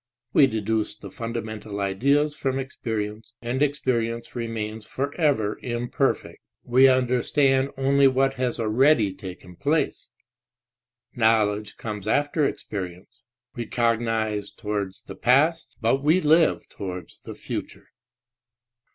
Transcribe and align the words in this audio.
We 0.33 0.47
deduce 0.47 0.95
the 0.97 1.11
fundamental 1.11 1.79
ideas 1.79 2.33
from 2.33 2.57
experience 2.57 3.33
and 3.39 3.61
experience 3.61 4.35
remains 4.35 4.83
forever 4.87 5.59
imperfect. 5.61 6.39
We 6.63 6.87
understand 6.87 7.69
only 7.77 8.07
what 8.07 8.33
has 8.33 8.59
already 8.59 9.13
taken 9.13 9.55
place; 9.57 10.09
knowledge 11.13 11.77
comes 11.77 12.07
after 12.07 12.45
experience. 12.45 13.21
We 13.53 13.67
cognize 13.67 14.49
towards 14.49 15.03
the 15.03 15.13
past 15.15 15.75
but 15.81 16.01
we 16.01 16.19
live 16.19 16.67
towards 16.67 17.19
the 17.23 17.35
future. 17.35 17.89